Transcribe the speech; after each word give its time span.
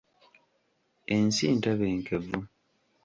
Ensi 1.15 1.45
ntebenkevu. 1.57 2.37